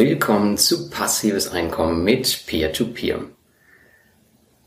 Willkommen 0.00 0.56
zu 0.56 0.88
Passives 0.88 1.52
Einkommen 1.52 2.02
mit 2.02 2.46
Peer-to-Peer. 2.46 3.18
-Peer. 3.18 3.24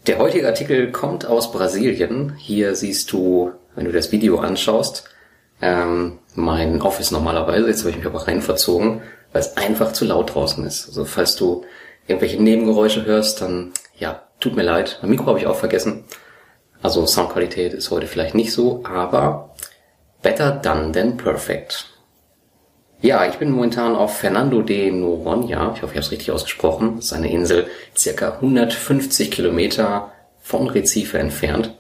Der 0.05 0.19
heutige 0.19 0.46
Artikel 0.46 0.91
kommt 0.91 1.25
aus 1.25 1.51
Brasilien. 1.51 2.35
Hier 2.37 2.76
siehst 2.76 3.12
du, 3.12 3.51
wenn 3.73 3.85
du 3.85 3.91
das 3.91 4.12
Video 4.12 4.37
anschaust, 4.37 5.09
ähm, 5.59 6.19
mein 6.35 6.83
Office 6.83 7.09
normalerweise. 7.09 7.65
Jetzt 7.65 7.79
habe 7.79 7.90
ich 7.90 7.96
mich 7.96 8.05
aber 8.05 8.27
rein 8.27 8.44
verzogen, 8.44 9.01
weil 9.31 9.41
es 9.41 9.58
einfach 9.58 9.94
zu 9.94 10.05
laut 10.05 10.35
draußen 10.35 10.63
ist. 10.67 10.85
Also 10.85 11.04
falls 11.04 11.36
du 11.36 11.65
irgendwelche 12.05 12.40
Nebengeräusche 12.40 13.04
hörst, 13.04 13.41
dann 13.41 13.72
ja, 13.97 14.22
tut 14.40 14.55
mir 14.55 14.62
leid. 14.62 15.00
Mein 15.01 15.09
Mikro 15.09 15.26
habe 15.26 15.40
ich 15.40 15.47
auch 15.47 15.58
vergessen. 15.58 16.04
Also 16.84 17.08
Soundqualität 17.08 17.73
ist 17.73 17.90
heute 17.90 18.05
vielleicht 18.05 18.36
nicht 18.36 18.54
so, 18.54 18.84
aber 18.84 19.55
better 20.22 20.52
done 20.52 20.91
than 20.91 21.18
perfect. 21.18 21.93
Ja, 23.03 23.25
ich 23.25 23.35
bin 23.35 23.52
momentan 23.52 23.98
auf 23.98 24.20
Fernando 24.20 24.62
de 24.62 24.89
Noronha. 24.89 25.73
Ich 25.75 25.81
hoffe, 25.81 25.91
ich 25.91 25.98
habe 25.98 25.99
es 25.99 26.12
richtig 26.12 26.31
ausgesprochen. 26.31 26.95
Das 26.95 27.07
ist 27.07 27.13
eine 27.13 27.29
Insel 27.29 27.67
circa 27.98 28.35
150 28.35 29.29
Kilometer 29.29 30.13
von 30.39 30.70
Recife 30.70 31.20
entfernt. 31.20 31.76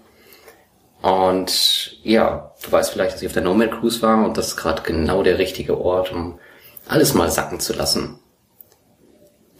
Und 1.01 1.97
ja, 2.03 2.51
du 2.61 2.69
weißt 2.69 2.91
vielleicht, 2.91 3.13
dass 3.13 3.21
ich 3.21 3.27
auf 3.27 3.33
der 3.33 3.41
Nomad 3.41 3.71
Cruise 3.71 4.01
war 4.01 4.25
und 4.25 4.37
das 4.37 4.49
ist 4.49 4.57
gerade 4.57 4.81
genau 4.81 5.23
der 5.23 5.37
richtige 5.37 5.79
Ort, 5.79 6.11
um 6.11 6.39
alles 6.89 7.13
mal 7.13 7.31
sacken 7.31 7.61
zu 7.61 7.71
lassen. 7.71 8.19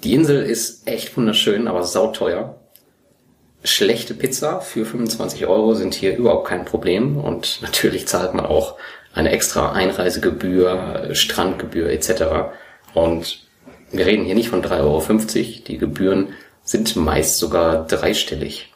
Die 0.03 0.13
Insel 0.15 0.43
ist 0.43 0.85
echt 0.85 1.15
wunderschön, 1.15 1.69
aber 1.69 1.83
sauteuer. 1.83 2.59
Schlechte 3.63 4.13
Pizza 4.15 4.59
für 4.59 4.85
25 4.85 5.45
Euro 5.47 5.75
sind 5.75 5.93
hier 5.93 6.17
überhaupt 6.17 6.45
kein 6.45 6.65
Problem 6.65 7.15
und 7.15 7.61
natürlich 7.61 8.05
zahlt 8.05 8.33
man 8.33 8.45
auch 8.45 8.75
eine 9.13 9.31
extra 9.31 9.71
Einreisegebühr, 9.71 11.09
Strandgebühr 11.13 11.89
etc. 11.89 12.53
Und 12.93 13.47
wir 13.91 14.05
reden 14.05 14.25
hier 14.25 14.35
nicht 14.35 14.49
von 14.49 14.63
3,50 14.63 14.79
Euro. 14.81 15.63
Die 15.67 15.77
Gebühren 15.77 16.33
sind 16.63 16.95
meist 16.95 17.37
sogar 17.37 17.85
dreistellig. 17.85 18.73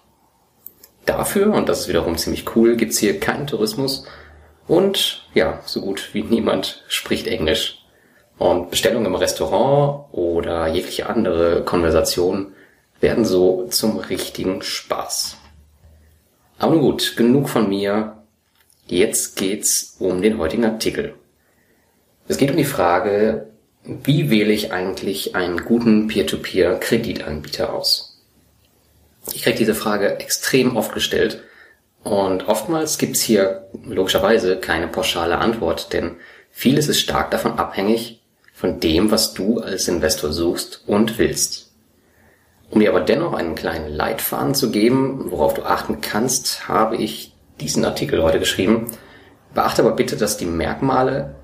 Dafür, 1.06 1.54
und 1.54 1.70
das 1.70 1.82
ist 1.82 1.88
wiederum 1.88 2.18
ziemlich 2.18 2.56
cool, 2.56 2.76
gibt's 2.76 2.98
hier 2.98 3.20
keinen 3.20 3.48
Tourismus 3.48 4.06
und 4.68 5.26
ja, 5.34 5.62
so 5.66 5.82
gut 5.82 6.10
wie 6.14 6.24
niemand 6.24 6.84
spricht 6.90 7.28
Englisch. 7.28 7.80
Und 8.38 8.70
Bestellungen 8.70 9.08
im 9.08 9.16
Restaurant 9.16 10.14
oder 10.14 10.68
jegliche 10.68 11.08
andere 11.08 11.64
Konversation 11.64 12.52
werden 13.00 13.26
so 13.26 13.68
zum 13.70 13.98
richtigen 13.98 14.62
Spaß. 14.62 15.38
Aber 16.60 16.74
nun 16.74 16.82
gut, 16.82 17.16
genug 17.16 17.50
von 17.50 17.70
mir. 17.70 18.17
Jetzt 18.88 19.36
geht's 19.36 19.98
um 20.00 20.22
den 20.22 20.38
heutigen 20.38 20.64
Artikel. 20.64 21.16
Es 22.30 22.38
geht 22.38 22.52
um 22.52 22.58
die 22.58 22.64
Frage, 22.64 23.50
wie 23.84 24.30
wähle 24.30 24.54
ich 24.54 24.72
eigentlich 24.72 25.36
einen 25.36 25.66
guten 25.66 26.08
Peer-to-Peer-Kreditanbieter 26.08 27.74
aus? 27.74 28.18
Ich 29.34 29.44
kriege 29.44 29.58
diese 29.58 29.76
Frage 29.76 30.20
extrem 30.20 30.78
oft 30.78 30.94
gestellt 30.94 31.44
und 32.04 32.48
oftmals 32.48 32.98
gibt's 32.98 33.22
hier 33.22 33.68
logischerweise 33.86 34.58
keine 34.58 34.88
pauschale 34.88 35.38
Antwort, 35.38 35.92
denn 35.92 36.16
vieles 36.50 36.88
ist 36.88 37.02
stark 37.02 37.32
davon 37.32 37.60
abhängig 37.60 38.22
von 38.54 38.80
dem, 38.80 39.12
was 39.12 39.34
du 39.34 39.60
als 39.60 39.90
Investor 39.90 40.32
suchst 40.32 40.84
und 40.88 41.18
willst. 41.18 41.74
Um 42.70 42.80
dir 42.80 42.90
aber 42.90 43.02
dennoch 43.02 43.34
einen 43.34 43.56
kleinen 43.56 43.90
Leitfaden 43.90 44.56
zu 44.56 44.72
geben, 44.72 45.30
worauf 45.30 45.54
du 45.54 45.64
achten 45.64 46.00
kannst, 46.00 46.70
habe 46.70 46.96
ich 46.96 47.37
diesen 47.60 47.86
Artikel 47.86 48.24
heute 48.24 48.40
geschrieben. 48.40 48.88
Beachte 49.54 49.82
aber 49.82 49.96
bitte, 49.96 50.18
dass 50.18 50.38
die 50.38 50.46
Merkmale 50.46 51.36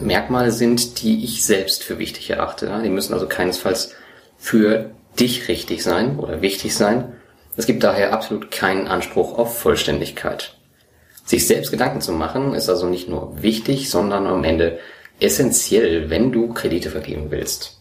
Merkmale 0.00 0.52
sind, 0.52 1.02
die 1.02 1.24
ich 1.24 1.44
selbst 1.44 1.82
für 1.82 1.98
wichtig 1.98 2.30
erachte. 2.30 2.80
Die 2.84 2.88
müssen 2.88 3.14
also 3.14 3.26
keinesfalls 3.26 3.94
für 4.36 4.90
dich 5.18 5.48
richtig 5.48 5.82
sein 5.82 6.18
oder 6.18 6.42
wichtig 6.42 6.74
sein. 6.74 7.14
Es 7.56 7.66
gibt 7.66 7.82
daher 7.82 8.12
absolut 8.12 8.50
keinen 8.50 8.86
Anspruch 8.86 9.36
auf 9.36 9.58
Vollständigkeit. 9.58 10.54
Sich 11.24 11.46
selbst 11.46 11.70
Gedanken 11.70 12.00
zu 12.00 12.12
machen, 12.12 12.54
ist 12.54 12.68
also 12.68 12.86
nicht 12.86 13.08
nur 13.08 13.42
wichtig, 13.42 13.90
sondern 13.90 14.26
am 14.26 14.44
Ende 14.44 14.78
essentiell, 15.20 16.08
wenn 16.10 16.30
du 16.32 16.54
Kredite 16.54 16.90
vergeben 16.90 17.30
willst. 17.30 17.80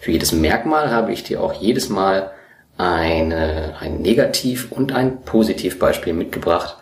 Für 0.00 0.10
jedes 0.10 0.32
Merkmal 0.32 0.90
habe 0.90 1.12
ich 1.12 1.22
dir 1.22 1.40
auch 1.40 1.54
jedes 1.54 1.88
Mal 1.88 2.32
eine, 2.76 3.76
ein 3.78 4.02
Negativ- 4.02 4.72
und 4.72 4.92
ein 4.92 5.22
Positivbeispiel 5.22 6.12
mitgebracht, 6.12 6.76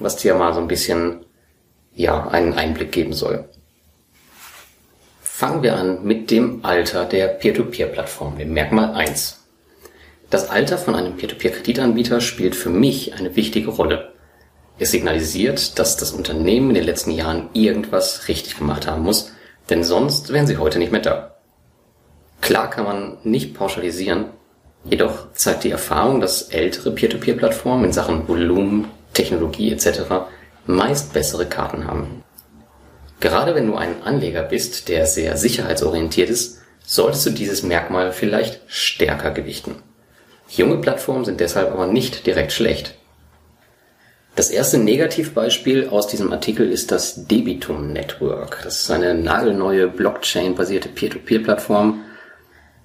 was 0.00 0.16
dir 0.16 0.34
mal 0.34 0.52
so 0.54 0.60
ein 0.60 0.68
bisschen, 0.68 1.24
ja, 1.94 2.28
einen 2.28 2.54
Einblick 2.54 2.92
geben 2.92 3.12
soll. 3.12 3.48
Fangen 5.20 5.62
wir 5.62 5.76
an 5.76 6.04
mit 6.04 6.30
dem 6.30 6.64
Alter 6.64 7.04
der 7.04 7.28
Peer-to-Peer-Plattform, 7.28 8.38
dem 8.38 8.52
Merkmal 8.52 8.94
1. 8.94 9.44
Das 10.30 10.50
Alter 10.50 10.78
von 10.78 10.94
einem 10.94 11.16
Peer-to-Peer-Kreditanbieter 11.16 12.20
spielt 12.20 12.56
für 12.56 12.70
mich 12.70 13.14
eine 13.14 13.36
wichtige 13.36 13.70
Rolle. 13.70 14.12
Es 14.78 14.90
signalisiert, 14.90 15.78
dass 15.78 15.96
das 15.96 16.12
Unternehmen 16.12 16.70
in 16.70 16.74
den 16.74 16.84
letzten 16.84 17.12
Jahren 17.12 17.50
irgendwas 17.52 18.28
richtig 18.28 18.58
gemacht 18.58 18.86
haben 18.86 19.02
muss, 19.02 19.32
denn 19.70 19.84
sonst 19.84 20.32
wären 20.32 20.46
sie 20.46 20.58
heute 20.58 20.78
nicht 20.78 20.92
mehr 20.92 21.00
da. 21.00 21.36
Klar 22.40 22.70
kann 22.70 22.84
man 22.84 23.18
nicht 23.24 23.54
pauschalisieren, 23.54 24.26
jedoch 24.84 25.32
zeigt 25.32 25.64
die 25.64 25.70
Erfahrung, 25.70 26.20
dass 26.20 26.42
ältere 26.42 26.90
Peer-to-Peer-Plattformen 26.90 27.86
in 27.86 27.92
Sachen 27.92 28.28
Volumen, 28.28 28.88
Technologie 29.12 29.72
etc. 29.72 30.00
meist 30.66 31.12
bessere 31.12 31.46
Karten 31.46 31.86
haben. 31.86 32.22
Gerade 33.20 33.54
wenn 33.54 33.66
du 33.66 33.74
ein 33.74 34.02
Anleger 34.04 34.42
bist, 34.42 34.88
der 34.88 35.06
sehr 35.06 35.36
sicherheitsorientiert 35.36 36.30
ist, 36.30 36.60
solltest 36.84 37.26
du 37.26 37.30
dieses 37.30 37.62
Merkmal 37.62 38.12
vielleicht 38.12 38.60
stärker 38.66 39.32
gewichten. 39.32 39.82
Junge 40.48 40.78
Plattformen 40.78 41.24
sind 41.24 41.40
deshalb 41.40 41.72
aber 41.72 41.86
nicht 41.86 42.26
direkt 42.26 42.52
schlecht. 42.52 42.94
Das 44.38 44.50
erste 44.50 44.78
Negativbeispiel 44.78 45.88
aus 45.88 46.06
diesem 46.06 46.32
Artikel 46.32 46.70
ist 46.70 46.92
das 46.92 47.26
Debitum 47.26 47.92
Network. 47.92 48.60
Das 48.62 48.82
ist 48.82 48.90
eine 48.90 49.12
nagelneue 49.14 49.88
Blockchain-basierte 49.88 50.88
Peer-to-Peer-Plattform, 50.88 52.04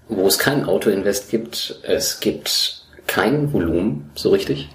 wo 0.09 0.25
es 0.25 0.39
kein 0.39 0.65
Auto-Invest 0.65 1.29
gibt. 1.29 1.79
Es 1.83 2.19
gibt 2.19 2.83
kein 3.05 3.53
Volumen, 3.53 4.09
so 4.15 4.31
richtig. 4.31 4.69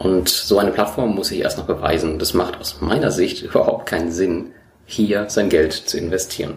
Und 0.00 0.30
so 0.30 0.58
eine 0.58 0.70
Plattform 0.70 1.14
muss 1.14 1.28
sich 1.28 1.40
erst 1.40 1.58
noch 1.58 1.66
beweisen. 1.66 2.18
Das 2.18 2.32
macht 2.32 2.58
aus 2.58 2.80
meiner 2.80 3.10
Sicht 3.10 3.42
überhaupt 3.44 3.84
keinen 3.84 4.10
Sinn, 4.10 4.52
hier 4.86 5.28
sein 5.28 5.50
Geld 5.50 5.74
zu 5.74 5.98
investieren. 5.98 6.54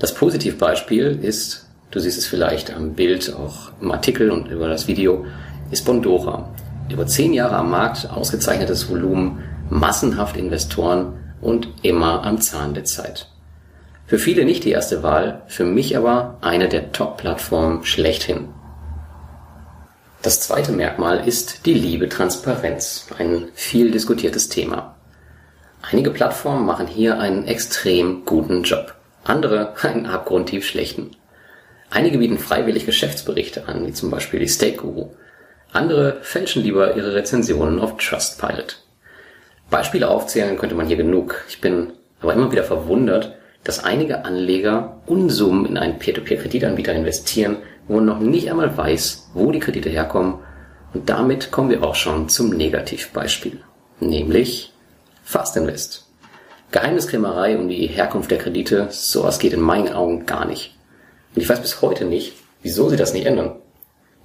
Das 0.00 0.12
Positivbeispiel 0.12 1.20
ist, 1.22 1.68
du 1.92 2.00
siehst 2.00 2.18
es 2.18 2.26
vielleicht 2.26 2.74
am 2.74 2.94
Bild, 2.94 3.32
auch 3.32 3.70
im 3.80 3.92
Artikel 3.92 4.32
und 4.32 4.48
über 4.48 4.68
das 4.68 4.88
Video, 4.88 5.24
ist 5.70 5.84
Bondora. 5.86 6.52
Über 6.90 7.06
zehn 7.06 7.32
Jahre 7.32 7.56
am 7.56 7.70
Markt, 7.70 8.10
ausgezeichnetes 8.10 8.90
Volumen, 8.90 9.44
massenhaft 9.70 10.36
Investoren 10.36 11.14
und 11.40 11.68
immer 11.82 12.24
am 12.24 12.40
Zahn 12.40 12.74
der 12.74 12.84
Zeit. 12.84 13.28
Für 14.06 14.18
viele 14.18 14.44
nicht 14.44 14.64
die 14.64 14.72
erste 14.72 15.04
Wahl, 15.04 15.42
für 15.46 15.64
mich 15.64 15.96
aber 15.96 16.38
eine 16.40 16.68
der 16.68 16.90
Top-Plattformen 16.90 17.84
schlechthin. 17.84 18.48
Das 20.26 20.40
zweite 20.40 20.72
Merkmal 20.72 21.28
ist 21.28 21.66
die 21.66 21.74
liebe 21.74 22.08
Transparenz, 22.08 23.06
ein 23.16 23.46
viel 23.54 23.92
diskutiertes 23.92 24.48
Thema. 24.48 24.96
Einige 25.88 26.10
Plattformen 26.10 26.66
machen 26.66 26.88
hier 26.88 27.20
einen 27.20 27.46
extrem 27.46 28.24
guten 28.24 28.64
Job, 28.64 28.96
andere 29.22 29.74
einen 29.82 30.06
abgrundtief 30.06 30.66
schlechten. 30.66 31.12
Einige 31.90 32.18
bieten 32.18 32.40
freiwillig 32.40 32.86
Geschäftsberichte 32.86 33.68
an, 33.68 33.86
wie 33.86 33.92
zum 33.92 34.10
Beispiel 34.10 34.40
die 34.40 34.48
Stake 34.48 34.78
Guru. 34.78 35.10
Andere 35.72 36.18
fälschen 36.22 36.64
lieber 36.64 36.96
ihre 36.96 37.14
Rezensionen 37.14 37.78
auf 37.78 37.96
Trustpilot. 37.96 38.82
Beispiele 39.70 40.08
aufzählen 40.08 40.58
könnte 40.58 40.74
man 40.74 40.88
hier 40.88 40.96
genug. 40.96 41.44
Ich 41.48 41.60
bin 41.60 41.92
aber 42.20 42.32
immer 42.32 42.50
wieder 42.50 42.64
verwundert, 42.64 43.36
dass 43.62 43.84
einige 43.84 44.24
Anleger 44.24 45.02
Unsummen 45.06 45.66
in 45.66 45.78
einen 45.78 46.00
Peer-to-Peer-Kreditanbieter 46.00 46.92
investieren, 46.92 47.58
wo 47.88 47.96
man 47.96 48.04
noch 48.04 48.20
nicht 48.20 48.50
einmal 48.50 48.76
weiß, 48.76 49.30
wo 49.34 49.50
die 49.52 49.60
Kredite 49.60 49.88
herkommen. 49.88 50.36
Und 50.94 51.08
damit 51.08 51.50
kommen 51.50 51.70
wir 51.70 51.82
auch 51.82 51.94
schon 51.94 52.28
zum 52.28 52.50
Negativbeispiel, 52.50 53.60
nämlich 54.00 54.72
Fast 55.24 55.56
Invest. 55.56 56.06
Geheimniskrämerei 56.70 57.58
um 57.58 57.68
die 57.68 57.86
Herkunft 57.86 58.30
der 58.30 58.38
Kredite, 58.38 58.88
sowas 58.90 59.38
geht 59.38 59.52
in 59.52 59.60
meinen 59.60 59.92
Augen 59.92 60.26
gar 60.26 60.44
nicht. 60.44 60.76
Und 61.34 61.42
ich 61.42 61.48
weiß 61.48 61.60
bis 61.60 61.82
heute 61.82 62.04
nicht, 62.04 62.34
wieso 62.62 62.88
sie 62.88 62.96
das 62.96 63.12
nicht 63.12 63.26
ändern. 63.26 63.56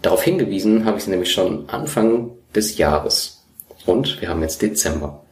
Darauf 0.02 0.24
hingewiesen 0.24 0.86
habe 0.86 0.98
ich 0.98 1.04
sie 1.04 1.12
nämlich 1.12 1.32
schon 1.32 1.70
Anfang 1.70 2.32
des 2.56 2.78
Jahres. 2.78 3.46
Und 3.86 4.22
wir 4.22 4.30
haben 4.30 4.42
jetzt 4.42 4.62
Dezember. 4.62 5.24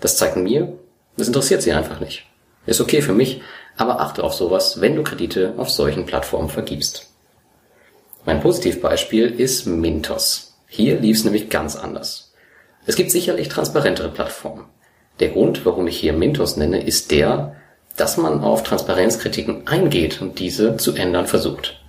Das 0.00 0.16
zeigt 0.16 0.36
mir, 0.36 0.78
das 1.16 1.28
interessiert 1.28 1.62
sie 1.62 1.72
einfach 1.72 2.00
nicht. 2.00 2.26
Ist 2.66 2.80
okay 2.80 3.02
für 3.02 3.12
mich, 3.12 3.40
aber 3.76 4.00
achte 4.00 4.22
auf 4.22 4.34
sowas, 4.34 4.80
wenn 4.80 4.96
du 4.96 5.02
Kredite 5.02 5.54
auf 5.56 5.70
solchen 5.70 6.06
Plattformen 6.06 6.48
vergibst. 6.48 7.11
Mein 8.24 8.40
Positivbeispiel 8.40 9.26
ist 9.40 9.66
Mintos. 9.66 10.54
Hier 10.68 11.00
lief 11.00 11.16
es 11.16 11.24
nämlich 11.24 11.50
ganz 11.50 11.74
anders. 11.74 12.32
Es 12.86 12.94
gibt 12.94 13.10
sicherlich 13.10 13.48
transparentere 13.48 14.10
Plattformen. 14.10 14.66
Der 15.18 15.30
Grund, 15.30 15.66
warum 15.66 15.88
ich 15.88 15.98
hier 15.98 16.12
Mintos 16.12 16.56
nenne, 16.56 16.84
ist 16.84 17.10
der, 17.10 17.56
dass 17.96 18.18
man 18.18 18.40
auf 18.40 18.62
Transparenzkritiken 18.62 19.66
eingeht 19.66 20.22
und 20.22 20.38
diese 20.38 20.76
zu 20.76 20.94
ändern 20.94 21.26
versucht. 21.26 21.82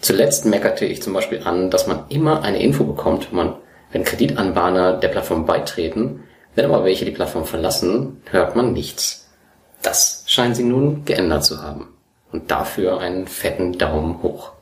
Zuletzt 0.00 0.46
meckerte 0.46 0.84
ich 0.84 1.00
zum 1.00 1.12
Beispiel 1.12 1.42
an, 1.44 1.70
dass 1.70 1.86
man 1.86 2.06
immer 2.08 2.42
eine 2.42 2.60
Info 2.60 2.82
bekommt, 2.82 3.30
wenn 3.30 3.36
man, 3.36 3.54
wenn 3.92 4.02
Kreditanbahner 4.02 4.94
der 4.94 5.08
Plattform 5.08 5.46
beitreten, 5.46 6.24
wenn 6.56 6.64
aber 6.64 6.84
welche 6.84 7.04
die 7.04 7.12
Plattform 7.12 7.44
verlassen, 7.44 8.20
hört 8.30 8.56
man 8.56 8.72
nichts. 8.72 9.28
Das 9.80 10.24
scheinen 10.26 10.56
sie 10.56 10.64
nun 10.64 11.04
geändert 11.04 11.44
zu 11.44 11.62
haben. 11.62 11.88
Und 12.32 12.50
dafür 12.50 12.98
einen 12.98 13.28
fetten 13.28 13.78
Daumen 13.78 14.22
hoch. 14.24 14.52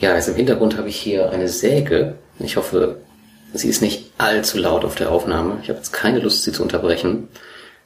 Ja, 0.00 0.12
also 0.12 0.30
im 0.30 0.36
Hintergrund 0.36 0.76
habe 0.76 0.88
ich 0.88 0.96
hier 0.96 1.30
eine 1.30 1.48
Säge. 1.48 2.14
Ich 2.38 2.56
hoffe, 2.56 2.98
sie 3.52 3.68
ist 3.68 3.82
nicht 3.82 4.12
allzu 4.16 4.58
laut 4.58 4.84
auf 4.84 4.94
der 4.94 5.10
Aufnahme. 5.10 5.58
Ich 5.62 5.68
habe 5.68 5.78
jetzt 5.78 5.92
keine 5.92 6.20
Lust, 6.20 6.44
sie 6.44 6.52
zu 6.52 6.62
unterbrechen. 6.62 7.28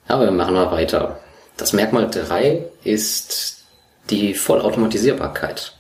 Aber 0.09 0.25
wir 0.25 0.31
machen 0.33 0.55
mal 0.55 0.71
weiter. 0.71 1.21
Das 1.57 1.73
Merkmal 1.73 2.11
3 2.11 2.65
ist 2.85 3.65
die 4.11 4.35
Vollautomatisierbarkeit. 4.35 5.73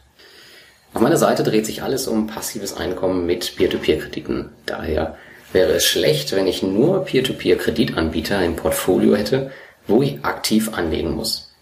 Auf 0.95 1.03
meiner 1.03 1.17
Seite 1.17 1.43
dreht 1.43 1.67
sich 1.67 1.83
alles 1.83 2.07
um 2.07 2.27
passives 2.27 2.77
Einkommen 2.77 3.27
mit 3.27 3.57
Peer-to-Peer-Krediten. 3.57 4.51
Daher 4.67 5.17
wäre 5.53 5.73
es 5.73 5.85
schlecht, 5.85 6.33
wenn 6.33 6.47
ich 6.47 6.63
nur 6.63 7.05
Peer-to-Peer-Kreditanbieter 7.05 8.43
im 8.43 8.57
Portfolio 8.57 9.17
hätte, 9.17 9.51
wo 9.87 10.03
ich 10.03 10.25
aktiv 10.25 10.71
anlegen 10.75 11.15
muss. 11.15 11.53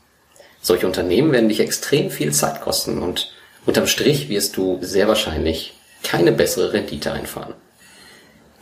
Solche 0.61 0.87
Unternehmen 0.87 1.33
werden 1.33 1.49
dich 1.49 1.61
extrem 1.61 2.11
viel 2.11 2.33
Zeit 2.33 2.61
kosten 2.61 3.03
und 3.03 3.33
unterm 3.67 3.87
Strich 3.87 4.29
wirst 4.29 4.57
du 4.57 4.79
sehr 4.81 5.09
wahrscheinlich 5.09 5.75
keine 6.03 6.33
bessere 6.33 6.73
Rendite 6.73 7.13
einfahren. 7.13 7.55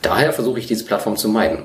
Daher 0.03 0.33
versuche 0.33 0.59
ich 0.59 0.67
diese 0.67 0.85
Plattform 0.85 1.17
zu 1.17 1.29
meiden. 1.29 1.65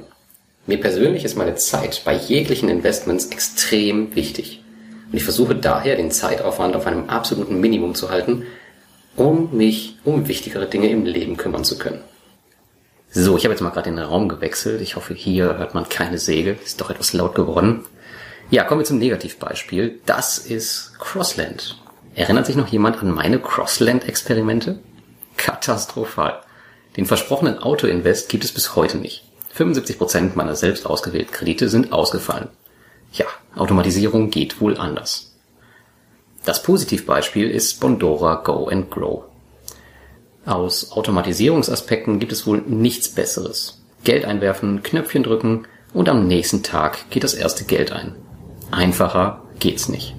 Mir 0.65 0.80
persönlich 0.80 1.25
ist 1.25 1.35
meine 1.35 1.56
Zeit 1.56 2.01
bei 2.06 2.13
jeglichen 2.13 2.69
Investments 2.69 3.27
extrem 3.27 4.15
wichtig. 4.15 4.63
Und 5.12 5.18
ich 5.18 5.24
versuche 5.24 5.56
daher 5.56 5.95
den 5.95 6.09
Zeitaufwand 6.09 6.75
auf 6.75 6.88
einem 6.88 7.09
absoluten 7.09 7.59
Minimum 7.59 7.95
zu 7.95 8.09
halten, 8.09 8.45
um 9.15 9.56
mich 9.56 9.97
um 10.03 10.27
wichtigere 10.27 10.65
Dinge 10.65 10.89
im 10.89 11.06
Leben 11.06 11.38
kümmern 11.38 11.63
zu 11.63 11.77
können. 11.77 12.01
So, 13.12 13.38
ich 13.38 13.44
habe 13.45 13.53
jetzt 13.53 13.62
mal 13.62 13.69
gerade 13.69 13.91
den 13.91 14.00
Raum 14.00 14.27
gewechselt. 14.27 14.81
Ich 14.81 14.95
hoffe, 14.95 15.13
hier 15.13 15.57
hört 15.57 15.75
man 15.75 15.88
keine 15.88 16.18
Säge. 16.18 16.57
Ist 16.63 16.81
doch 16.81 16.89
etwas 16.89 17.13
laut 17.13 17.36
geworden. 17.36 17.86
Ja, 18.50 18.63
kommen 18.63 18.81
wir 18.81 18.86
zum 18.86 18.97
Negativbeispiel. 18.97 20.00
Das 20.07 20.39
ist 20.39 20.94
Crossland. 20.97 21.82
Erinnert 22.15 22.45
sich 22.45 22.56
noch 22.56 22.68
jemand 22.68 23.01
an 23.01 23.12
meine 23.12 23.39
Crossland-Experimente? 23.39 24.80
Katastrophal. 25.38 26.42
Den 26.95 27.06
versprochenen 27.06 27.57
Auto-Invest 27.57 28.30
gibt 28.30 28.44
es 28.44 28.51
bis 28.51 28.75
heute 28.75 28.98
nicht. 28.98 29.24
75% 29.57 30.31
meiner 30.36 30.56
selbst 30.56 30.86
ausgewählten 30.86 31.31
Kredite 31.31 31.69
sind 31.69 31.92
ausgefallen. 31.92 32.50
Ja, 33.13 33.25
Automatisierung 33.56 34.30
geht 34.30 34.62
wohl 34.62 34.77
anders. 34.77 35.36
Das 36.45 36.62
Positivbeispiel 36.62 37.50
ist 37.50 37.80
Bondora 37.80 38.36
Go 38.36 38.68
and 38.68 38.92
Grow. 38.92 39.24
Aus 40.45 40.92
Automatisierungsaspekten 40.92 42.19
gibt 42.19 42.31
es 42.31 42.45
wohl 42.45 42.60
nichts 42.60 43.10
Besseres. 43.10 43.81
Geld 44.04 44.25
einwerfen, 44.25 44.83
Knöpfchen 44.83 45.24
drücken 45.24 45.65
und 45.94 46.10
am 46.10 46.27
nächsten 46.27 46.63
Tag 46.63 47.10
geht 47.10 47.24
das 47.24 47.33
erste 47.33 47.63
Geld 47.63 47.92
ein. 47.92 48.15
Einfacher 48.71 49.42
geht's 49.60 49.88
nicht. 49.88 50.15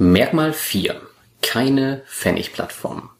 Merkmal 0.00 0.52
4. 0.52 0.94
Keine 1.42 2.02
Pfennigplattform. 2.06 3.10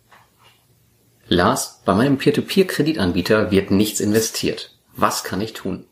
Lars, 1.26 1.80
bei 1.84 1.92
meinem 1.92 2.19
Peer-to-Peer-Kreditanbieter 2.19 3.50
wird 3.50 3.72
nichts 3.72 3.98
investiert. 3.98 4.78
Was 4.94 5.25
kann 5.25 5.40
ich 5.40 5.54
tun? 5.54 5.86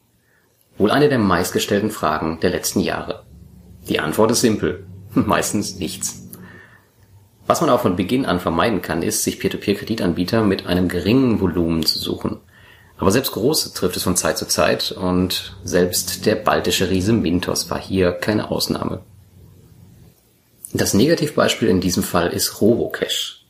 Wohl 0.79 0.93
eine 0.93 1.09
der 1.09 1.19
meistgestellten 1.19 1.91
Fragen 1.91 2.39
der 2.39 2.51
letzten 2.51 2.79
Jahre. 2.79 3.25
Die 3.89 3.99
Antwort 3.99 4.31
ist 4.31 4.43
simpel. 4.43 4.87
Meistens 5.15 5.75
nichts. 5.75 6.29
Was 7.49 7.61
man 7.61 7.71
auch 7.71 7.81
von 7.81 7.97
Beginn 7.97 8.25
an 8.25 8.39
vermeiden 8.39 8.81
kann, 8.81 9.03
ist, 9.03 9.25
sich 9.25 9.41
Peer-to-Peer-Kreditanbieter 9.41 10.45
mit 10.45 10.67
einem 10.67 10.87
geringen 10.87 11.41
Volumen 11.41 11.85
zu 11.85 11.99
suchen. 11.99 12.39
Aber 12.97 13.11
selbst 13.11 13.33
große 13.33 13.75
trifft 13.75 13.97
es 13.97 14.05
von 14.05 14.15
Zeit 14.15 14.39
zu 14.39 14.47
Zeit 14.47 14.93
und 14.93 15.57
selbst 15.65 16.27
der 16.27 16.37
baltische 16.37 16.91
Riese 16.91 17.13
Mintos 17.13 17.71
war 17.71 17.81
hier 17.81 18.13
keine 18.13 18.53
Ausnahme. 18.53 19.03
Das 20.79 20.93
Negativbeispiel 20.93 21.69
in 21.69 21.81
diesem 21.81 22.03
Fall 22.03 22.35
ist 22.35 22.61
Robocash. 22.61 23.47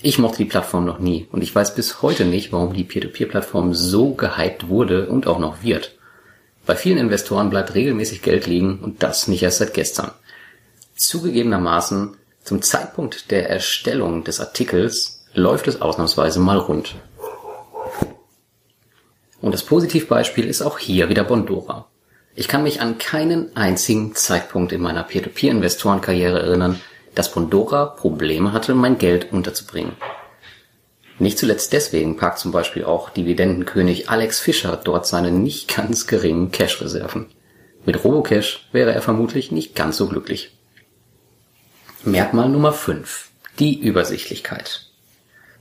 Ich 0.00 0.20
mochte 0.20 0.38
die 0.38 0.44
Plattform 0.44 0.84
noch 0.84 1.00
nie 1.00 1.26
und 1.32 1.42
ich 1.42 1.52
weiß 1.52 1.74
bis 1.74 2.02
heute 2.02 2.24
nicht, 2.24 2.52
warum 2.52 2.72
die 2.72 2.84
Peer-to-Peer-Plattform 2.84 3.74
so 3.74 4.14
gehypt 4.14 4.68
wurde 4.68 5.08
und 5.08 5.26
auch 5.26 5.40
noch 5.40 5.64
wird. 5.64 5.96
Bei 6.64 6.76
vielen 6.76 6.98
Investoren 6.98 7.50
bleibt 7.50 7.74
regelmäßig 7.74 8.22
Geld 8.22 8.46
liegen 8.46 8.78
und 8.78 9.02
das 9.02 9.26
nicht 9.26 9.42
erst 9.42 9.58
seit 9.58 9.74
gestern. 9.74 10.12
Zugegebenermaßen, 10.94 12.16
zum 12.44 12.62
Zeitpunkt 12.62 13.32
der 13.32 13.50
Erstellung 13.50 14.22
des 14.22 14.38
Artikels 14.38 15.24
läuft 15.34 15.66
es 15.66 15.82
ausnahmsweise 15.82 16.38
mal 16.38 16.58
rund. 16.58 16.94
Und 19.40 19.52
das 19.52 19.64
Positivbeispiel 19.64 20.46
ist 20.46 20.62
auch 20.62 20.78
hier 20.78 21.08
wieder 21.08 21.24
Bondora. 21.24 21.88
Ich 22.38 22.48
kann 22.48 22.62
mich 22.62 22.82
an 22.82 22.98
keinen 22.98 23.56
einzigen 23.56 24.14
Zeitpunkt 24.14 24.70
in 24.70 24.82
meiner 24.82 25.04
Peer-to-Peer-Investorenkarriere 25.04 26.38
erinnern, 26.38 26.78
dass 27.14 27.32
Bondora 27.32 27.86
Probleme 27.86 28.52
hatte, 28.52 28.74
mein 28.74 28.98
Geld 28.98 29.32
unterzubringen. 29.32 29.92
Nicht 31.18 31.38
zuletzt 31.38 31.72
deswegen 31.72 32.18
parkt 32.18 32.38
zum 32.38 32.52
Beispiel 32.52 32.84
auch 32.84 33.08
Dividendenkönig 33.08 34.10
Alex 34.10 34.38
Fischer 34.38 34.76
dort 34.76 35.06
seine 35.06 35.30
nicht 35.30 35.74
ganz 35.74 36.06
geringen 36.06 36.50
Cash-Reserven. 36.50 37.28
Mit 37.86 38.04
Robocash 38.04 38.68
wäre 38.70 38.92
er 38.92 39.00
vermutlich 39.00 39.50
nicht 39.50 39.74
ganz 39.74 39.96
so 39.96 40.06
glücklich. 40.06 40.54
Merkmal 42.04 42.50
Nummer 42.50 42.74
5. 42.74 43.30
Die 43.58 43.80
Übersichtlichkeit. 43.80 44.90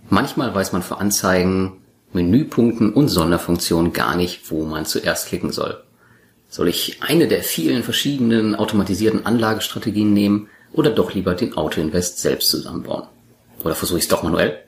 Manchmal 0.10 0.54
weiß 0.54 0.74
man 0.74 0.83
vor 0.83 1.00
Anzeigen, 1.00 1.83
Menüpunkten 2.12 2.92
und 2.92 3.07
Sonderfunktionen 3.07 3.94
gar 3.94 4.18
nicht, 4.18 4.51
wo 4.51 4.66
man 4.66 4.86
zuerst 4.86 5.30
klicken 5.30 5.54
soll. 5.54 5.85
Soll 6.47 6.68
ich 6.68 7.01
eine 7.01 7.27
der 7.27 7.44
vielen 7.44 7.83
verschiedenen 7.83 8.56
automatisierten 8.56 9.25
Anlagestrategien 9.25 10.13
nehmen 10.13 10.50
oder 10.71 10.89
doch 10.89 11.13
lieber 11.13 11.36
den 11.36 11.56
Autoinvest 11.57 12.19
selbst 12.19 12.50
zusammenbauen? 12.50 13.07
Oder 13.63 13.75
versuche 13.75 13.97
ich 13.97 14.06
es 14.06 14.09
doch 14.09 14.24
manuell? 14.24 14.63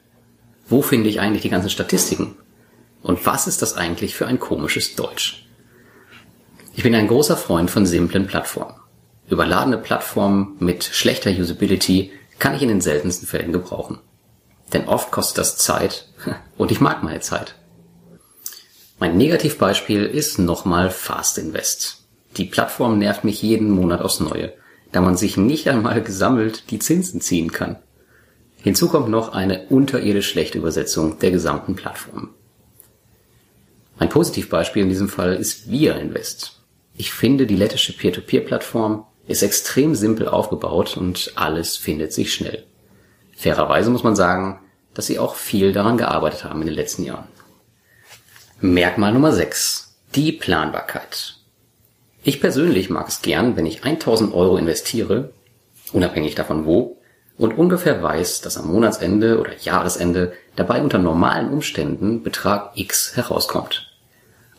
Wo 0.68 0.82
finde 0.82 1.10
ich 1.10 1.20
eigentlich 1.20 1.44
die 1.44 1.50
ganzen 1.50 1.70
Statistiken? 1.70 2.36
Und 3.04 3.26
was 3.26 3.48
ist 3.48 3.62
das 3.62 3.76
eigentlich 3.76 4.16
für 4.16 4.28
ein 4.28 4.40
komisches 4.40 4.96
Deutsch? 4.96 5.46
Ich 6.76 6.84
bin 6.84 6.94
ein 6.94 7.08
großer 7.08 7.38
Freund 7.38 7.72
von 7.72 7.86
simplen 7.86 8.28
Plattformen. 8.28 8.76
Überladene 9.30 9.78
Plattformen 9.78 10.56
mit 10.60 10.84
schlechter 10.84 11.32
Usability 11.32 12.12
kann 12.40 12.56
ich 12.56 12.62
in 12.62 12.70
den 12.70 12.82
seltensten 12.82 13.28
Fällen 13.28 13.52
gebrauchen. 13.52 14.00
Denn 14.74 14.88
oft 14.88 15.12
kostet 15.12 15.40
das 15.40 15.58
Zeit 15.58 16.08
und 16.58 16.72
ich 16.72 16.82
mag 16.82 17.04
meine 17.04 17.20
Zeit. 17.20 17.56
Mein 19.00 19.18
Negativbeispiel 19.18 20.06
ist 20.06 20.40
nochmal 20.40 20.90
Fast 20.90 21.38
Invest. 21.38 22.06
Die 22.38 22.46
Plattform 22.46 22.98
nervt 22.98 23.24
mich 23.24 23.42
jeden 23.42 23.70
Monat 23.70 24.02
aufs 24.02 24.20
Neue 24.20 24.54
da 24.92 25.02
man 25.02 25.18
sich 25.18 25.38
nicht 25.38 25.68
einmal 25.68 26.02
gesammelt 26.02 26.72
die 26.72 26.80
Zinsen 26.80 27.22
ziehen 27.22 27.52
kann. 27.52 27.78
Hinzu 28.62 28.90
kommt 28.90 29.10
noch 29.10 29.34
eine 29.34 29.68
unterirdisch 29.68 30.30
schlechte 30.30 30.58
Übersetzung 30.58 31.20
der 31.20 31.32
gesamten 31.32 31.76
Plattform. 31.76 32.30
Ein 34.00 34.10
Positivbeispiel 34.10 34.84
in 34.84 34.90
diesem 34.90 35.10
Fall 35.10 35.36
ist 35.36 35.70
Via 35.70 35.94
Invest. 35.94 36.62
Ich 36.96 37.12
finde, 37.12 37.46
die 37.46 37.56
lettische 37.56 37.96
Peer-to-Peer-Plattform 37.96 39.06
ist 39.28 39.44
extrem 39.44 39.96
simpel 39.96 40.28
aufgebaut 40.28 40.98
und 40.98 41.34
alles 41.36 41.78
findet 41.78 42.14
sich 42.14 42.34
schnell. 42.34 42.64
Fairerweise 43.36 43.90
muss 43.90 44.04
man 44.04 44.16
sagen, 44.16 44.60
dass 44.94 45.08
sie 45.08 45.20
auch 45.20 45.36
viel 45.36 45.74
daran 45.74 45.98
gearbeitet 45.98 46.44
haben 46.44 46.62
in 46.62 46.68
den 46.68 46.76
letzten 46.76 47.04
Jahren. 47.04 47.28
Merkmal 48.60 49.14
Nummer 49.14 49.34
6. 49.34 49.98
Die 50.16 50.32
Planbarkeit. 50.32 51.36
Ich 52.24 52.42
persönlich 52.42 52.90
mag 52.90 53.08
es 53.08 53.22
gern, 53.22 53.56
wenn 53.56 53.68
ich 53.68 53.84
1000 53.84 54.34
Euro 54.34 54.58
investiere, 54.58 55.32
unabhängig 55.94 56.34
davon 56.34 56.66
wo, 56.66 56.98
und 57.38 57.56
ungefähr 57.56 58.02
weiß, 58.02 58.42
dass 58.42 58.58
am 58.58 58.72
Monatsende 58.72 59.40
oder 59.40 59.52
Jahresende 59.62 60.34
dabei 60.56 60.82
unter 60.82 60.98
normalen 60.98 61.50
Umständen 61.50 62.24
Betrag 62.24 62.72
X 62.74 63.16
herauskommt. 63.16 63.92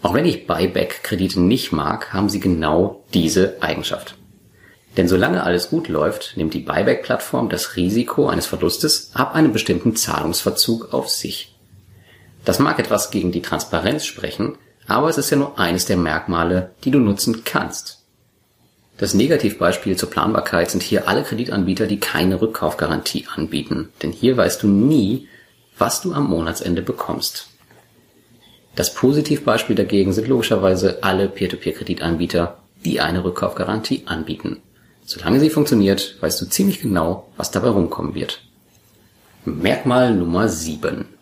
Auch 0.01 0.15
wenn 0.15 0.27
ich 0.27 0.47
Buyback-Kredite 0.47 1.41
nicht 1.41 1.73
mag, 1.73 2.13
haben 2.13 2.29
sie 2.29 2.39
genau 2.39 3.03
diese 3.15 3.57
Eigenschaft. 3.63 4.15
Denn 4.97 5.09
solange 5.09 5.43
alles 5.43 5.71
gut 5.71 5.89
läuft, 5.89 6.37
nimmt 6.37 6.55
die 6.55 6.61
Buyback-Plattform 6.61 7.49
das 7.49 7.75
Risiko 7.75 8.29
eines 8.29 8.47
Verlustes 8.47 9.11
ab 9.15 9.35
einem 9.35 9.53
bestimmten 9.53 9.97
Zahlungsverzug 9.97 10.95
auf 10.95 11.09
sich. 11.09 11.58
Das 12.49 12.59
mag 12.59 12.79
etwas 12.79 13.11
gegen 13.11 13.31
die 13.31 13.43
Transparenz 13.43 14.07
sprechen, 14.07 14.57
aber 14.87 15.11
es 15.11 15.19
ist 15.19 15.29
ja 15.29 15.37
nur 15.37 15.59
eines 15.59 15.85
der 15.85 15.99
Merkmale, 15.99 16.71
die 16.83 16.91
du 16.91 16.99
nutzen 16.99 17.45
kannst. 17.45 17.99
Das 18.97 19.13
Negativbeispiel 19.13 19.97
zur 19.97 20.09
Planbarkeit 20.09 20.71
sind 20.71 20.83
hier 20.83 21.09
alle 21.09 21.25
Kreditanbieter, 21.25 21.87
die 21.87 22.01
keine 22.01 22.41
Rückkaufgarantie 22.41 23.27
anbieten, 23.35 23.91
denn 24.01 24.13
hier 24.13 24.39
weißt 24.39 24.63
du 24.63 24.67
nie, 24.67 25.29
was 25.77 26.01
du 26.01 26.15
am 26.15 26.31
Monatsende 26.31 26.81
bekommst. 26.81 27.51
Das 28.77 28.95
Positivbeispiel 28.95 29.77
dagegen 29.77 30.15
sind 30.15 30.27
logischerweise 30.27 31.03
alle 31.03 31.29
Peer-to-Peer-Kreditanbieter, 31.29 32.57
die 32.83 33.01
eine 33.01 33.25
Rückkaufgarantie 33.25 34.05
anbieten. 34.07 34.63
Solange 35.05 35.39
sie 35.41 35.51
funktioniert, 35.51 36.17
weißt 36.23 36.41
du 36.41 36.47
ziemlich 36.47 36.81
genau, 36.81 37.29
was 37.37 37.51
dabei 37.51 37.69
rumkommen 37.69 38.15
wird. 38.15 38.41
Merkmal 39.45 40.15
Nummer 40.15 40.49
7. 40.49 41.18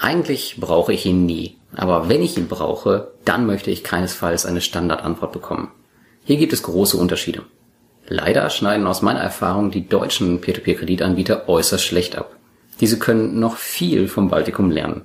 Eigentlich 0.00 0.56
brauche 0.58 0.94
ich 0.94 1.04
ihn 1.04 1.26
nie, 1.26 1.58
aber 1.76 2.08
wenn 2.08 2.22
ich 2.22 2.38
ihn 2.38 2.48
brauche, 2.48 3.12
dann 3.26 3.44
möchte 3.44 3.70
ich 3.70 3.84
keinesfalls 3.84 4.46
eine 4.46 4.62
Standardantwort 4.62 5.30
bekommen. 5.30 5.70
Hier 6.24 6.38
gibt 6.38 6.54
es 6.54 6.62
große 6.62 6.96
Unterschiede. 6.96 7.42
Leider 8.06 8.48
schneiden 8.48 8.86
aus 8.86 9.02
meiner 9.02 9.20
Erfahrung 9.20 9.70
die 9.70 9.86
deutschen 9.86 10.40
Peer-to-Peer-Kreditanbieter 10.40 11.50
äußerst 11.50 11.84
schlecht 11.84 12.16
ab. 12.16 12.34
Diese 12.80 12.98
können 12.98 13.38
noch 13.38 13.56
viel 13.58 14.08
vom 14.08 14.30
Baltikum 14.30 14.70
lernen. 14.70 15.02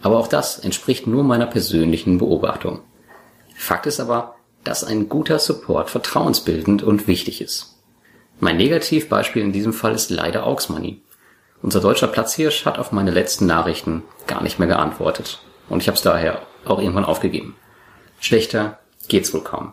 Aber 0.00 0.18
auch 0.18 0.28
das 0.28 0.58
entspricht 0.58 1.06
nur 1.06 1.24
meiner 1.24 1.46
persönlichen 1.46 2.16
Beobachtung. 2.16 2.80
Fakt 3.54 3.86
ist 3.86 4.00
aber, 4.00 4.36
dass 4.64 4.82
ein 4.82 5.10
guter 5.10 5.38
Support 5.38 5.90
vertrauensbildend 5.90 6.82
und 6.82 7.06
wichtig 7.06 7.42
ist. 7.42 7.76
Mein 8.40 8.56
Negativbeispiel 8.56 9.42
in 9.42 9.52
diesem 9.52 9.74
Fall 9.74 9.94
ist 9.94 10.08
leider 10.10 10.46
Auxmoney. 10.46 11.02
Unser 11.62 11.80
deutscher 11.80 12.08
Platzhirsch 12.08 12.64
hat 12.64 12.78
auf 12.78 12.92
meine 12.92 13.10
letzten 13.10 13.46
Nachrichten 13.46 14.04
gar 14.26 14.42
nicht 14.42 14.58
mehr 14.58 14.68
geantwortet. 14.68 15.40
Und 15.68 15.82
ich 15.82 15.88
habe 15.88 15.96
es 15.96 16.02
daher 16.02 16.42
auch 16.64 16.78
irgendwann 16.78 17.04
aufgegeben. 17.04 17.56
Schlechter 18.20 18.78
geht's 19.08 19.32
wohl 19.34 19.42
kaum. 19.42 19.72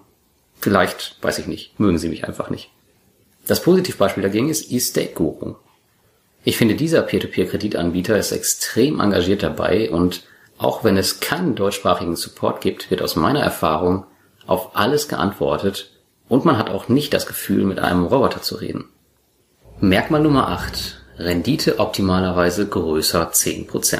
Vielleicht, 0.60 1.18
weiß 1.22 1.40
ich 1.40 1.48
nicht, 1.48 1.80
mögen 1.80 1.98
sie 1.98 2.10
mich 2.10 2.26
einfach 2.26 2.50
nicht. 2.50 2.72
Das 3.48 3.62
Positivbeispiel 3.62 4.24
dagegen 4.24 4.50
ist 4.50 4.72
eState 4.72 5.14
Guru. 5.14 5.56
Ich 6.44 6.58
finde, 6.58 6.76
dieser 6.76 7.02
Peer-to-Peer-Kreditanbieter 7.02 8.18
ist 8.18 8.32
extrem 8.32 9.00
engagiert 9.00 9.44
dabei 9.44 9.92
und 9.92 10.24
auch 10.58 10.84
wenn 10.84 10.98
es 10.98 11.20
keinen 11.20 11.56
deutschsprachigen 11.56 12.16
Support 12.16 12.62
gibt, 12.62 12.90
wird 12.90 13.02
aus 13.02 13.16
meiner 13.16 13.42
Erfahrung 13.42 14.06
auf 14.48 14.76
alles 14.76 15.08
geantwortet 15.08 15.92
und 16.30 16.46
man 16.46 16.58
hat 16.58 16.70
auch 16.70 16.88
nicht 16.88 17.14
das 17.14 17.26
Gefühl, 17.26 17.66
mit 17.66 17.80
einem 17.80 18.06
Roboter 18.06 18.42
zu 18.42 18.56
reden. 18.56 18.86
Merkmal 19.80 20.22
Nummer 20.22 20.48
8. 20.48 21.05
Rendite 21.18 21.80
optimalerweise 21.80 22.68
größer 22.68 23.32
10%. 23.32 24.00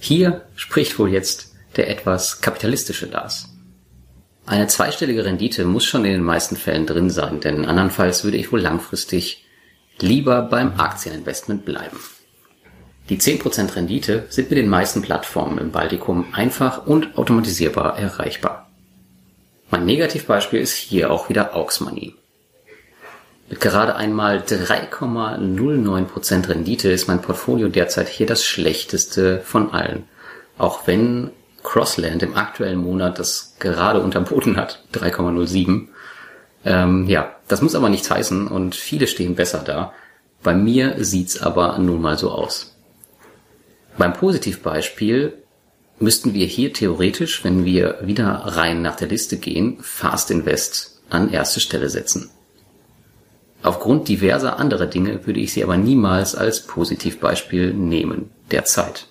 Hier 0.00 0.42
spricht 0.56 0.98
wohl 0.98 1.10
jetzt 1.10 1.54
der 1.76 1.90
etwas 1.90 2.40
kapitalistische 2.40 3.06
Lars. 3.06 3.48
Eine 4.46 4.66
zweistellige 4.68 5.24
Rendite 5.26 5.66
muss 5.66 5.84
schon 5.84 6.06
in 6.06 6.12
den 6.12 6.22
meisten 6.22 6.56
Fällen 6.56 6.86
drin 6.86 7.10
sein, 7.10 7.40
denn 7.40 7.66
andernfalls 7.66 8.24
würde 8.24 8.38
ich 8.38 8.50
wohl 8.50 8.60
langfristig 8.60 9.44
lieber 10.00 10.42
beim 10.42 10.80
Aktieninvestment 10.80 11.66
bleiben. 11.66 11.98
Die 13.10 13.18
10% 13.18 13.76
Rendite 13.76 14.26
sind 14.30 14.50
mit 14.50 14.58
den 14.58 14.68
meisten 14.68 15.02
Plattformen 15.02 15.58
im 15.58 15.70
Baltikum 15.70 16.32
einfach 16.32 16.86
und 16.86 17.18
automatisierbar 17.18 17.98
erreichbar. 17.98 18.70
Mein 19.70 19.84
Negativbeispiel 19.84 20.60
ist 20.60 20.74
hier 20.74 21.10
auch 21.10 21.28
wieder 21.28 21.54
Auxmoney. 21.54 22.14
Mit 23.48 23.60
gerade 23.60 23.96
einmal 23.96 24.40
3,09% 24.40 26.48
Rendite 26.48 26.90
ist 26.90 27.08
mein 27.08 27.22
Portfolio 27.22 27.68
derzeit 27.68 28.08
hier 28.08 28.26
das 28.26 28.44
schlechteste 28.44 29.40
von 29.40 29.72
allen. 29.72 30.04
Auch 30.58 30.86
wenn 30.86 31.30
Crossland 31.62 32.22
im 32.22 32.36
aktuellen 32.36 32.78
Monat 32.78 33.18
das 33.18 33.56
gerade 33.58 34.00
unterboten 34.00 34.56
hat, 34.56 34.82
3,07. 34.92 35.88
Ähm, 36.64 37.06
ja, 37.08 37.36
das 37.48 37.62
muss 37.62 37.74
aber 37.74 37.88
nichts 37.88 38.10
heißen 38.10 38.48
und 38.48 38.74
viele 38.74 39.06
stehen 39.06 39.34
besser 39.34 39.62
da. 39.64 39.92
Bei 40.42 40.54
mir 40.54 41.02
sieht's 41.02 41.40
aber 41.40 41.78
nun 41.78 42.02
mal 42.02 42.18
so 42.18 42.30
aus. 42.30 42.76
Beim 43.96 44.12
Positivbeispiel 44.12 45.42
müssten 45.98 46.34
wir 46.34 46.46
hier 46.46 46.72
theoretisch, 46.72 47.42
wenn 47.44 47.64
wir 47.64 47.98
wieder 48.02 48.42
rein 48.44 48.82
nach 48.82 48.96
der 48.96 49.08
Liste 49.08 49.38
gehen, 49.38 49.78
Fast 49.80 50.30
Invest 50.30 51.00
an 51.10 51.32
erste 51.32 51.60
Stelle 51.60 51.88
setzen. 51.88 52.30
Aufgrund 53.62 54.08
diverser 54.08 54.58
anderer 54.58 54.86
Dinge 54.86 55.26
würde 55.26 55.40
ich 55.40 55.52
sie 55.52 55.64
aber 55.64 55.76
niemals 55.76 56.34
als 56.34 56.60
Positivbeispiel 56.60 57.74
nehmen, 57.74 58.30
derzeit. 58.50 59.06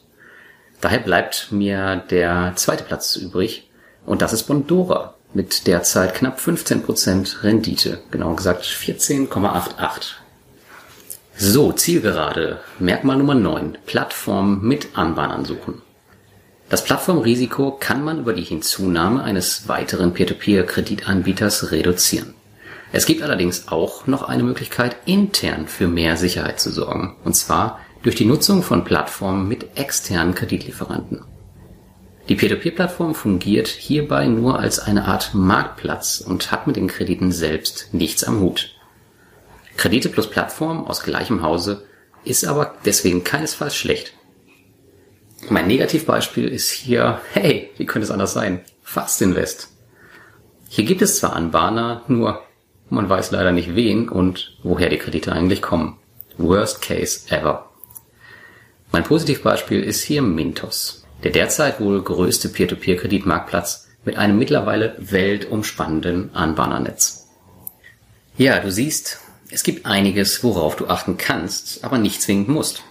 Daher 0.79 0.99
bleibt 0.99 1.51
mir 1.51 2.03
der 2.09 2.53
zweite 2.55 2.83
Platz 2.83 3.15
übrig 3.15 3.69
und 4.05 4.21
das 4.21 4.33
ist 4.33 4.43
Bondora 4.43 5.15
mit 5.33 5.67
derzeit 5.67 6.13
knapp 6.13 6.39
15% 6.39 7.43
Rendite, 7.43 7.99
genau 8.11 8.35
gesagt 8.35 8.63
14,88. 8.63 10.13
So, 11.35 11.71
Zielgerade, 11.71 12.59
Merkmal 12.79 13.17
Nummer 13.17 13.35
9, 13.35 13.77
Plattform 13.85 14.61
mit 14.61 14.97
Anbahnern 14.97 15.45
suchen. 15.45 15.81
Das 16.69 16.83
Plattformrisiko 16.83 17.77
kann 17.79 18.03
man 18.03 18.19
über 18.19 18.33
die 18.33 18.43
Hinzunahme 18.43 19.23
eines 19.23 19.67
weiteren 19.67 20.13
Peer-to-Peer-Kreditanbieters 20.13 21.71
reduzieren. 21.71 22.33
Es 22.91 23.05
gibt 23.05 23.21
allerdings 23.21 23.67
auch 23.67 24.07
noch 24.07 24.23
eine 24.23 24.43
Möglichkeit, 24.43 24.95
intern 25.05 25.67
für 25.67 25.87
mehr 25.87 26.17
Sicherheit 26.17 26.59
zu 26.59 26.71
sorgen, 26.71 27.15
und 27.23 27.35
zwar 27.35 27.79
durch 28.03 28.15
die 28.15 28.25
Nutzung 28.25 28.63
von 28.63 28.83
Plattformen 28.83 29.47
mit 29.47 29.77
externen 29.77 30.33
Kreditlieferanten. 30.33 31.25
Die 32.29 32.35
Peer-to-Peer-Plattform 32.35 33.15
fungiert 33.15 33.67
hierbei 33.67 34.27
nur 34.27 34.59
als 34.59 34.79
eine 34.79 35.05
Art 35.05 35.33
Marktplatz 35.33 36.19
und 36.19 36.51
hat 36.51 36.67
mit 36.67 36.75
den 36.75 36.87
Krediten 36.87 37.31
selbst 37.31 37.93
nichts 37.93 38.23
am 38.23 38.41
Hut. 38.41 38.75
Kredite 39.77 40.09
plus 40.09 40.29
Plattform 40.29 40.85
aus 40.85 41.03
gleichem 41.03 41.41
Hause 41.41 41.85
ist 42.23 42.45
aber 42.45 42.75
deswegen 42.85 43.23
keinesfalls 43.23 43.75
schlecht. 43.75 44.13
Mein 45.49 45.67
Negativbeispiel 45.67 46.47
ist 46.47 46.71
hier, 46.71 47.21
hey, 47.33 47.69
wie 47.77 47.85
könnte 47.85 48.05
es 48.05 48.11
anders 48.11 48.33
sein? 48.33 48.61
Fast 48.81 49.21
Invest. 49.21 49.69
Hier 50.67 50.83
gibt 50.83 51.01
es 51.01 51.19
zwar 51.19 51.33
Anbahner, 51.33 52.03
nur 52.07 52.41
man 52.89 53.09
weiß 53.09 53.31
leider 53.31 53.51
nicht 53.51 53.75
wen 53.75 54.09
und 54.09 54.57
woher 54.63 54.89
die 54.89 54.97
Kredite 54.97 55.31
eigentlich 55.31 55.61
kommen. 55.61 55.97
Worst 56.37 56.81
case 56.81 57.21
ever. 57.29 57.69
Mein 58.91 59.03
Positivbeispiel 59.03 59.83
ist 59.83 60.03
hier 60.03 60.21
Mintos, 60.21 61.05
der 61.23 61.31
derzeit 61.31 61.81
wohl 61.81 62.01
größte 62.01 62.49
Peer-to-Peer-Kreditmarktplatz 62.49 63.87
mit 64.05 64.17
einem 64.17 64.39
mittlerweile 64.39 64.95
weltumspannenden 64.99 66.33
Anbahnernetz. 66.33 67.27
Ja, 68.37 68.59
du 68.59 68.71
siehst, 68.71 69.19
es 69.49 69.63
gibt 69.63 69.85
einiges, 69.85 70.43
worauf 70.43 70.75
du 70.75 70.87
achten 70.87 71.17
kannst, 71.17 71.83
aber 71.83 71.97
nicht 71.97 72.21
zwingend 72.21 72.49
musst. 72.49 72.83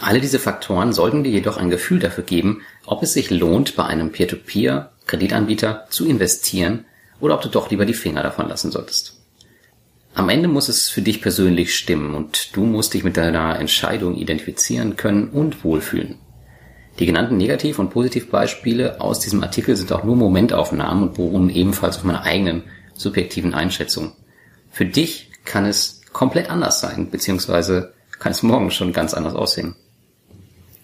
Alle 0.00 0.20
diese 0.20 0.38
Faktoren 0.38 0.92
sollten 0.92 1.24
dir 1.24 1.30
jedoch 1.30 1.56
ein 1.56 1.70
Gefühl 1.70 1.98
dafür 1.98 2.24
geben, 2.24 2.62
ob 2.84 3.02
es 3.02 3.14
sich 3.14 3.30
lohnt, 3.30 3.76
bei 3.76 3.84
einem 3.84 4.12
Peer-to-Peer-Kreditanbieter 4.12 5.86
zu 5.88 6.06
investieren 6.06 6.84
oder 7.24 7.36
ob 7.36 7.40
du 7.40 7.48
doch 7.48 7.70
lieber 7.70 7.86
die 7.86 7.94
Finger 7.94 8.22
davon 8.22 8.48
lassen 8.48 8.70
solltest. 8.70 9.18
Am 10.12 10.28
Ende 10.28 10.46
muss 10.46 10.68
es 10.68 10.90
für 10.90 11.00
dich 11.00 11.22
persönlich 11.22 11.74
stimmen 11.74 12.14
und 12.14 12.54
du 12.54 12.66
musst 12.66 12.92
dich 12.92 13.02
mit 13.02 13.16
deiner 13.16 13.58
Entscheidung 13.58 14.14
identifizieren 14.14 14.96
können 14.96 15.30
und 15.30 15.64
wohlfühlen. 15.64 16.18
Die 16.98 17.06
genannten 17.06 17.38
Negativ- 17.38 17.78
und 17.78 17.88
Positivbeispiele 17.88 19.00
aus 19.00 19.20
diesem 19.20 19.42
Artikel 19.42 19.74
sind 19.74 19.90
auch 19.90 20.04
nur 20.04 20.16
Momentaufnahmen 20.16 21.04
und 21.04 21.14
beruhen 21.14 21.48
ebenfalls 21.48 21.96
auf 21.96 22.04
meiner 22.04 22.24
eigenen 22.24 22.64
subjektiven 22.92 23.54
Einschätzung. 23.54 24.12
Für 24.70 24.84
dich 24.84 25.30
kann 25.46 25.64
es 25.64 26.02
komplett 26.12 26.50
anders 26.50 26.80
sein, 26.80 27.10
beziehungsweise 27.10 27.94
kann 28.18 28.32
es 28.32 28.42
morgen 28.42 28.70
schon 28.70 28.92
ganz 28.92 29.14
anders 29.14 29.34
aussehen. 29.34 29.76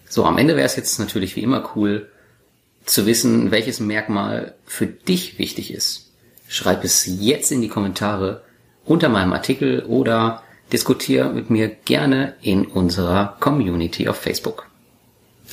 So, 0.09 0.25
am 0.25 0.39
Ende 0.39 0.55
wäre 0.55 0.65
es 0.65 0.75
jetzt 0.75 0.99
natürlich 0.99 1.35
wie 1.35 1.43
immer 1.43 1.69
cool 1.75 2.09
zu 2.83 3.05
wissen, 3.05 3.51
welches 3.51 3.79
Merkmal 3.79 4.55
für 4.65 4.87
dich 4.87 5.37
wichtig 5.37 5.71
ist. 5.71 6.10
Schreib 6.51 6.83
es 6.83 7.05
jetzt 7.05 7.53
in 7.53 7.61
die 7.61 7.69
Kommentare 7.69 8.43
unter 8.83 9.07
meinem 9.07 9.31
Artikel 9.31 9.85
oder 9.85 10.43
diskutiere 10.73 11.29
mit 11.29 11.49
mir 11.49 11.69
gerne 11.69 12.35
in 12.41 12.65
unserer 12.65 13.37
Community 13.39 14.09
auf 14.09 14.17
Facebook. 14.17 14.67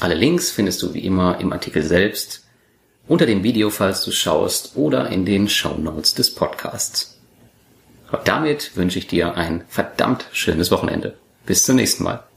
Alle 0.00 0.16
Links 0.16 0.50
findest 0.50 0.82
du 0.82 0.94
wie 0.94 1.04
immer 1.04 1.40
im 1.40 1.52
Artikel 1.52 1.84
selbst, 1.84 2.48
unter 3.06 3.26
dem 3.26 3.44
Video, 3.44 3.70
falls 3.70 4.02
du 4.02 4.10
schaust, 4.10 4.72
oder 4.74 5.08
in 5.08 5.24
den 5.24 5.48
Show 5.48 5.76
Notes 5.78 6.14
des 6.14 6.34
Podcasts. 6.34 7.16
Und 8.10 8.26
damit 8.26 8.76
wünsche 8.76 8.98
ich 8.98 9.06
dir 9.06 9.36
ein 9.36 9.62
verdammt 9.68 10.26
schönes 10.32 10.72
Wochenende. 10.72 11.16
Bis 11.46 11.62
zum 11.62 11.76
nächsten 11.76 12.02
Mal. 12.02 12.27